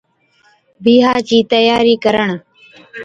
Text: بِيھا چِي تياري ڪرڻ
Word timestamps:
بِيھا 0.83 1.13
چِي 1.27 1.37
تياري 1.51 1.95
ڪرڻ 2.03 2.29